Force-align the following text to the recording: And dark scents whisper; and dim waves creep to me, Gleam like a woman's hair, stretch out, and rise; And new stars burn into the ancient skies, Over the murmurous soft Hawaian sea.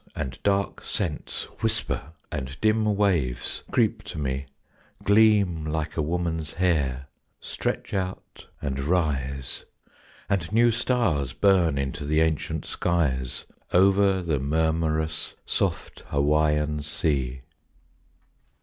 And 0.15 0.41
dark 0.41 0.83
scents 0.83 1.43
whisper; 1.61 2.11
and 2.31 2.59
dim 2.59 2.85
waves 2.85 3.61
creep 3.69 4.01
to 4.05 4.17
me, 4.17 4.47
Gleam 5.03 5.63
like 5.63 5.95
a 5.95 6.01
woman's 6.01 6.53
hair, 6.55 7.05
stretch 7.39 7.93
out, 7.93 8.47
and 8.63 8.79
rise; 8.79 9.63
And 10.27 10.51
new 10.51 10.71
stars 10.71 11.33
burn 11.33 11.77
into 11.77 12.03
the 12.07 12.19
ancient 12.19 12.65
skies, 12.65 13.45
Over 13.73 14.23
the 14.23 14.39
murmurous 14.39 15.35
soft 15.45 15.99
Hawaian 16.07 16.81
sea. 16.81 17.41